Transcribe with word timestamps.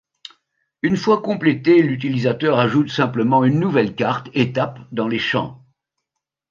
Une 0.81 0.97
fois 0.97 1.21
complété 1.21 1.83
l'utilisateur 1.83 2.57
ajoute 2.57 2.89
simplement 2.89 3.43
une 3.45 3.59
nouvelle 3.59 3.93
carte 3.93 4.31
et 4.33 4.51
tape 4.51 4.79
dans 4.91 5.07
les 5.07 5.19
champs. 5.19 5.63